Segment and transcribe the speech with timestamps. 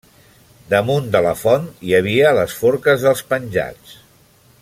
[0.69, 3.95] Damunt de la font hi havia les forques dels penjats.